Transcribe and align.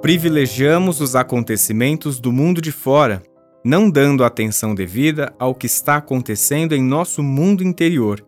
privilegiamos 0.00 1.00
os 1.00 1.16
acontecimentos 1.16 2.20
do 2.20 2.32
mundo 2.32 2.60
de 2.60 2.70
fora, 2.70 3.22
não 3.64 3.90
dando 3.90 4.22
atenção 4.22 4.74
devida 4.74 5.34
ao 5.38 5.54
que 5.54 5.66
está 5.66 5.96
acontecendo 5.96 6.72
em 6.74 6.82
nosso 6.82 7.22
mundo 7.22 7.64
interior. 7.64 8.24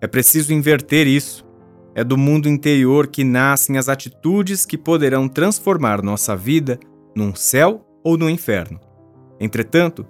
É 0.00 0.06
preciso 0.06 0.52
inverter 0.52 1.06
isso. 1.06 1.46
É 1.94 2.02
do 2.04 2.16
mundo 2.16 2.48
interior 2.48 3.06
que 3.06 3.24
nascem 3.24 3.78
as 3.78 3.88
atitudes 3.88 4.66
que 4.66 4.76
poderão 4.76 5.28
transformar 5.28 6.02
nossa 6.02 6.36
vida 6.36 6.78
num 7.14 7.34
céu 7.34 7.84
ou 8.04 8.16
no 8.16 8.28
inferno. 8.28 8.78
Entretanto, 9.40 10.06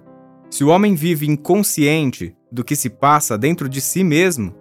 se 0.49 0.63
o 0.63 0.67
homem 0.67 0.95
vive 0.95 1.27
inconsciente 1.27 2.35
do 2.51 2.63
que 2.63 2.75
se 2.75 2.89
passa 2.89 3.37
dentro 3.37 3.69
de 3.69 3.79
si 3.79 4.03
mesmo, 4.03 4.55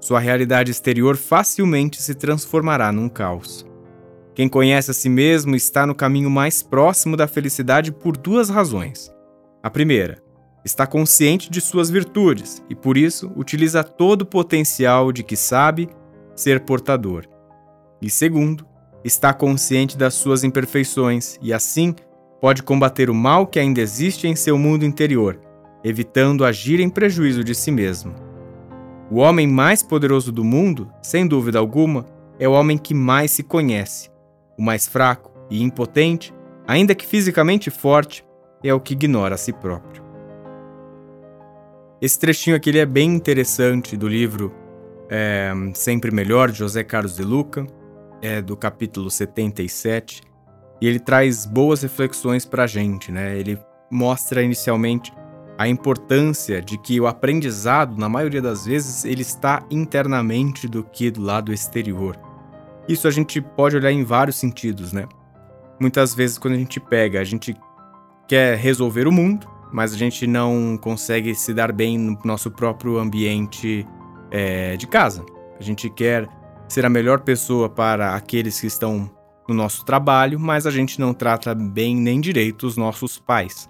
sua 0.00 0.20
realidade 0.20 0.70
exterior 0.70 1.16
facilmente 1.16 2.00
se 2.00 2.14
transformará 2.14 2.92
num 2.92 3.08
caos. 3.08 3.69
Quem 4.40 4.48
conhece 4.48 4.90
a 4.90 4.94
si 4.94 5.10
mesmo 5.10 5.54
está 5.54 5.86
no 5.86 5.94
caminho 5.94 6.30
mais 6.30 6.62
próximo 6.62 7.14
da 7.14 7.28
felicidade 7.28 7.92
por 7.92 8.16
duas 8.16 8.48
razões. 8.48 9.12
A 9.62 9.68
primeira, 9.68 10.22
está 10.64 10.86
consciente 10.86 11.50
de 11.50 11.60
suas 11.60 11.90
virtudes 11.90 12.64
e, 12.66 12.74
por 12.74 12.96
isso, 12.96 13.30
utiliza 13.36 13.84
todo 13.84 14.22
o 14.22 14.26
potencial 14.26 15.12
de 15.12 15.22
que 15.22 15.36
sabe 15.36 15.90
ser 16.34 16.60
portador. 16.60 17.26
E 18.00 18.08
segundo, 18.08 18.64
está 19.04 19.34
consciente 19.34 19.94
das 19.94 20.14
suas 20.14 20.42
imperfeições 20.42 21.36
e, 21.42 21.52
assim, 21.52 21.94
pode 22.40 22.62
combater 22.62 23.10
o 23.10 23.14
mal 23.14 23.46
que 23.46 23.58
ainda 23.58 23.82
existe 23.82 24.26
em 24.26 24.34
seu 24.34 24.56
mundo 24.56 24.86
interior, 24.86 25.38
evitando 25.84 26.46
agir 26.46 26.80
em 26.80 26.88
prejuízo 26.88 27.44
de 27.44 27.54
si 27.54 27.70
mesmo. 27.70 28.14
O 29.10 29.16
homem 29.16 29.46
mais 29.46 29.82
poderoso 29.82 30.32
do 30.32 30.42
mundo, 30.42 30.90
sem 31.02 31.26
dúvida 31.26 31.58
alguma, 31.58 32.06
é 32.38 32.48
o 32.48 32.52
homem 32.52 32.78
que 32.78 32.94
mais 32.94 33.32
se 33.32 33.42
conhece. 33.42 34.09
O 34.60 34.62
mais 34.62 34.86
fraco 34.86 35.32
e 35.48 35.62
impotente, 35.62 36.34
ainda 36.68 36.94
que 36.94 37.06
fisicamente 37.06 37.70
forte, 37.70 38.22
é 38.62 38.74
o 38.74 38.78
que 38.78 38.92
ignora 38.92 39.34
a 39.34 39.38
si 39.38 39.54
próprio. 39.54 40.04
Esse 41.98 42.18
trechinho 42.18 42.54
aqui 42.54 42.78
é 42.78 42.84
bem 42.84 43.14
interessante 43.14 43.96
do 43.96 44.06
livro 44.06 44.54
é, 45.08 45.50
Sempre 45.72 46.10
Melhor, 46.10 46.50
de 46.50 46.58
José 46.58 46.84
Carlos 46.84 47.16
de 47.16 47.22
Luca, 47.22 47.66
é 48.20 48.42
do 48.42 48.54
capítulo 48.54 49.10
77, 49.10 50.20
e 50.78 50.86
ele 50.86 51.00
traz 51.00 51.46
boas 51.46 51.80
reflexões 51.80 52.44
para 52.44 52.64
a 52.64 52.66
gente. 52.66 53.10
Né? 53.10 53.38
Ele 53.38 53.58
mostra 53.90 54.42
inicialmente 54.42 55.10
a 55.56 55.68
importância 55.68 56.60
de 56.60 56.76
que 56.76 57.00
o 57.00 57.06
aprendizado, 57.06 57.96
na 57.96 58.10
maioria 58.10 58.42
das 58.42 58.66
vezes, 58.66 59.06
ele 59.06 59.22
está 59.22 59.64
internamente 59.70 60.68
do 60.68 60.84
que 60.84 61.10
do 61.10 61.22
lado 61.22 61.50
exterior. 61.50 62.28
Isso 62.90 63.06
a 63.06 63.10
gente 63.12 63.40
pode 63.40 63.76
olhar 63.76 63.92
em 63.92 64.02
vários 64.02 64.34
sentidos, 64.34 64.92
né? 64.92 65.06
Muitas 65.78 66.12
vezes 66.12 66.38
quando 66.38 66.54
a 66.54 66.58
gente 66.58 66.80
pega, 66.80 67.20
a 67.20 67.24
gente 67.24 67.56
quer 68.26 68.58
resolver 68.58 69.06
o 69.06 69.12
mundo, 69.12 69.48
mas 69.72 69.94
a 69.94 69.96
gente 69.96 70.26
não 70.26 70.76
consegue 70.76 71.32
se 71.36 71.54
dar 71.54 71.70
bem 71.70 71.96
no 71.96 72.18
nosso 72.24 72.50
próprio 72.50 72.98
ambiente 72.98 73.86
é, 74.28 74.76
de 74.76 74.88
casa. 74.88 75.24
A 75.56 75.62
gente 75.62 75.88
quer 75.88 76.28
ser 76.68 76.84
a 76.84 76.88
melhor 76.88 77.20
pessoa 77.20 77.68
para 77.68 78.16
aqueles 78.16 78.60
que 78.60 78.66
estão 78.66 79.08
no 79.48 79.54
nosso 79.54 79.84
trabalho, 79.84 80.40
mas 80.40 80.66
a 80.66 80.70
gente 80.72 80.98
não 80.98 81.14
trata 81.14 81.54
bem 81.54 81.94
nem 81.94 82.20
direito 82.20 82.66
os 82.66 82.76
nossos 82.76 83.20
pais. 83.20 83.68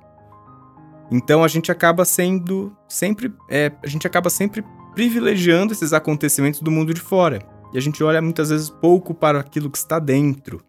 Então 1.10 1.44
a 1.44 1.48
gente 1.48 1.70
acaba 1.70 2.06
sendo 2.06 2.74
sempre, 2.88 3.30
é, 3.50 3.70
a 3.84 3.86
gente 3.86 4.06
acaba 4.06 4.30
sempre 4.30 4.64
privilegiando 4.94 5.74
esses 5.74 5.92
acontecimentos 5.92 6.62
do 6.62 6.70
mundo 6.70 6.94
de 6.94 7.02
fora. 7.02 7.59
E 7.72 7.78
a 7.78 7.80
gente 7.80 8.02
olha 8.02 8.20
muitas 8.20 8.50
vezes 8.50 8.70
pouco 8.70 9.14
para 9.14 9.40
aquilo 9.40 9.70
que 9.70 9.78
está 9.78 9.98
dentro. 9.98 10.62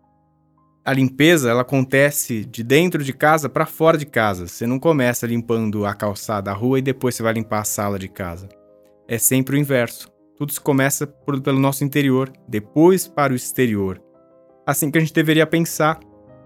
A 0.84 0.94
limpeza, 0.94 1.50
ela 1.50 1.62
acontece 1.62 2.44
de 2.46 2.64
dentro 2.64 3.04
de 3.04 3.14
casa 3.14 3.48
para 3.48 3.66
fora 3.66 3.98
de 3.98 4.06
casa. 4.06 4.48
Você 4.48 4.66
não 4.66 4.80
começa 4.80 5.28
limpando 5.28 5.86
a 5.86 5.94
calçada, 5.94 6.52
a 6.52 6.54
rua 6.54 6.80
e 6.80 6.82
depois 6.82 7.16
você 7.16 7.24
vai 7.24 7.34
limpar 7.34 7.60
a 7.60 7.66
sala 7.66 8.00
de 8.00 8.08
casa. 8.08 8.50
É 9.08 9.18
sempre 9.18 9.56
o 9.56 9.60
inverso. 9.60 10.10
Tudo 10.38 10.54
se 10.54 10.60
começa 10.60 11.06
por, 11.06 11.40
pelo 11.42 11.60
nosso 11.60 11.84
interior, 11.84 12.32
depois 12.48 13.08
para 13.08 13.34
o 13.34 13.36
exterior. 13.36 14.02
Assim 14.66 14.90
que 14.90 14.98
a 14.98 15.02
gente 15.02 15.14
deveria 15.14 15.46
pensar. 15.46 16.00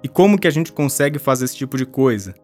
E 0.03 0.09
como 0.09 0.37
que 0.37 0.47
a 0.47 0.51
gente 0.51 0.72
consegue 0.72 1.17
fazer 1.17 1.45
esse 1.45 1.55
tipo 1.55 1.77
de 1.77 1.85
coisa? 1.85 2.35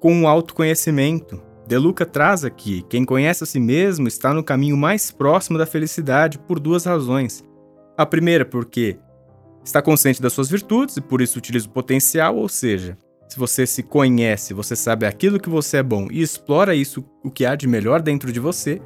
com 0.00 0.22
o 0.22 0.26
autoconhecimento. 0.26 1.40
De 1.68 1.76
Luca 1.76 2.06
traz 2.06 2.44
aqui: 2.44 2.82
quem 2.88 3.04
conhece 3.04 3.44
a 3.44 3.46
si 3.46 3.60
mesmo 3.60 4.08
está 4.08 4.34
no 4.34 4.42
caminho 4.42 4.76
mais 4.76 5.12
próximo 5.12 5.58
da 5.58 5.66
felicidade 5.66 6.38
por 6.38 6.58
duas 6.58 6.86
razões. 6.86 7.44
A 8.00 8.06
primeira, 8.06 8.46
porque 8.46 8.96
está 9.62 9.82
consciente 9.82 10.22
das 10.22 10.32
suas 10.32 10.48
virtudes 10.48 10.96
e 10.96 11.02
por 11.02 11.20
isso 11.20 11.36
utiliza 11.36 11.66
o 11.66 11.70
potencial, 11.70 12.34
ou 12.34 12.48
seja, 12.48 12.96
se 13.28 13.38
você 13.38 13.66
se 13.66 13.82
conhece, 13.82 14.54
você 14.54 14.74
sabe 14.74 15.04
aquilo 15.04 15.38
que 15.38 15.50
você 15.50 15.76
é 15.76 15.82
bom 15.82 16.08
e 16.10 16.22
explora 16.22 16.74
isso, 16.74 17.04
o 17.22 17.30
que 17.30 17.44
há 17.44 17.54
de 17.54 17.68
melhor 17.68 18.00
dentro 18.00 18.32
de 18.32 18.40
você. 18.40 18.80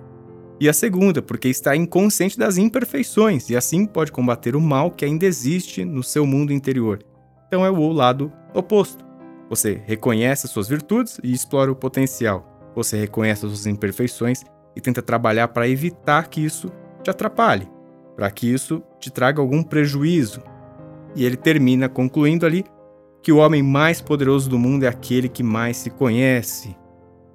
E 0.58 0.68
a 0.68 0.72
segunda, 0.72 1.22
porque 1.22 1.46
está 1.46 1.76
inconsciente 1.76 2.36
das 2.36 2.58
imperfeições 2.58 3.48
e 3.50 3.56
assim 3.56 3.86
pode 3.86 4.10
combater 4.10 4.56
o 4.56 4.60
mal 4.60 4.90
que 4.90 5.04
ainda 5.04 5.26
existe 5.26 5.84
no 5.84 6.02
seu 6.02 6.26
mundo 6.26 6.52
interior. 6.52 6.98
Então 7.46 7.64
é 7.64 7.70
o 7.70 7.92
lado 7.92 8.32
oposto. 8.52 9.04
Você 9.48 9.80
reconhece 9.86 10.46
as 10.46 10.52
suas 10.52 10.66
virtudes 10.66 11.20
e 11.22 11.32
explora 11.32 11.70
o 11.70 11.76
potencial. 11.76 12.72
Você 12.74 12.98
reconhece 12.98 13.46
as 13.46 13.52
suas 13.52 13.66
imperfeições 13.68 14.42
e 14.74 14.80
tenta 14.80 15.00
trabalhar 15.00 15.46
para 15.46 15.68
evitar 15.68 16.26
que 16.26 16.44
isso 16.44 16.68
te 17.04 17.10
atrapalhe, 17.10 17.68
para 18.16 18.30
que 18.30 18.52
isso 18.52 18.82
te 18.98 19.10
traga 19.10 19.40
algum 19.40 19.62
prejuízo. 19.62 20.42
E 21.14 21.24
ele 21.24 21.36
termina 21.36 21.88
concluindo 21.88 22.44
ali 22.46 22.64
que 23.22 23.32
o 23.32 23.38
homem 23.38 23.62
mais 23.62 24.00
poderoso 24.00 24.50
do 24.50 24.58
mundo 24.58 24.84
é 24.84 24.88
aquele 24.88 25.28
que 25.28 25.42
mais 25.42 25.76
se 25.78 25.90
conhece. 25.90 26.76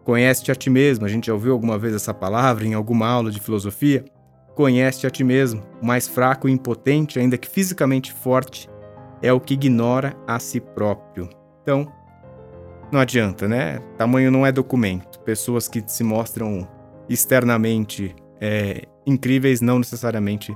Conhece-te 0.03 0.51
a 0.51 0.55
ti 0.55 0.69
mesmo. 0.69 1.05
A 1.05 1.09
gente 1.09 1.27
já 1.27 1.33
ouviu 1.33 1.53
alguma 1.53 1.77
vez 1.77 1.93
essa 1.93 2.13
palavra 2.13 2.65
em 2.65 2.73
alguma 2.73 3.07
aula 3.07 3.31
de 3.31 3.39
filosofia? 3.39 4.05
Conhece-te 4.55 5.07
a 5.07 5.09
ti 5.09 5.23
mesmo. 5.23 5.63
O 5.81 5.85
mais 5.85 6.07
fraco 6.07 6.47
e 6.47 6.51
impotente, 6.51 7.19
ainda 7.19 7.37
que 7.37 7.47
fisicamente 7.47 8.11
forte, 8.11 8.69
é 9.21 9.31
o 9.31 9.39
que 9.39 9.53
ignora 9.53 10.15
a 10.27 10.39
si 10.39 10.59
próprio. 10.59 11.29
Então, 11.61 11.91
não 12.91 12.99
adianta, 12.99 13.47
né? 13.47 13.79
Tamanho 13.97 14.31
não 14.31 14.45
é 14.45 14.51
documento. 14.51 15.19
Pessoas 15.19 15.67
que 15.67 15.83
se 15.85 16.03
mostram 16.03 16.67
externamente 17.07 18.15
é, 18.39 18.83
incríveis 19.05 19.61
não 19.61 19.79
necessariamente 19.79 20.55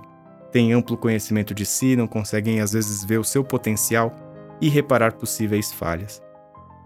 têm 0.54 0.72
amplo 0.72 0.96
conhecimento 0.96 1.54
de 1.54 1.66
si, 1.66 1.98
não 1.98 2.08
conseguem 2.08 2.62
às 2.62 2.72
vezes 2.72 3.04
ver 3.04 3.20
o 3.20 3.24
seu 3.24 3.44
potencial 3.44 4.16
e 4.62 4.70
reparar 4.70 5.14
possíveis 5.14 5.74
falhas. 5.74 6.22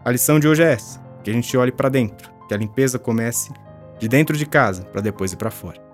A 0.04 0.10
lição 0.10 0.40
de 0.40 0.48
hoje 0.48 0.64
é 0.64 0.72
essa: 0.72 1.00
que 1.24 1.30
a 1.30 1.34
gente 1.34 1.56
olhe 1.56 1.72
para 1.72 1.90
dentro, 1.90 2.32
que 2.48 2.54
a 2.56 2.58
limpeza 2.58 2.98
comece 2.98 3.52
de 4.00 4.08
dentro 4.08 4.36
de 4.36 4.46
casa 4.46 4.86
para 4.86 5.02
depois 5.02 5.34
ir 5.34 5.38
para 5.38 5.52
fora. 5.52 5.86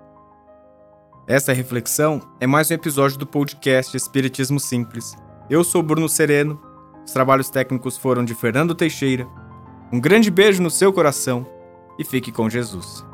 Essa 1.26 1.52
reflexão 1.52 2.22
é 2.40 2.46
mais 2.46 2.70
um 2.70 2.74
episódio 2.74 3.18
do 3.18 3.26
podcast 3.26 3.94
Espiritismo 3.96 4.60
Simples. 4.60 5.14
Eu 5.50 5.64
sou 5.64 5.82
Bruno 5.82 6.08
Sereno. 6.08 6.60
Os 7.04 7.12
trabalhos 7.12 7.50
técnicos 7.50 7.98
foram 7.98 8.24
de 8.24 8.34
Fernando 8.34 8.74
Teixeira 8.74 9.26
um 9.94 10.00
grande 10.00 10.28
beijo 10.28 10.60
no 10.60 10.70
seu 10.70 10.92
coração 10.92 11.46
e 11.96 12.04
fique 12.04 12.32
com 12.32 12.50
Jesus. 12.50 13.04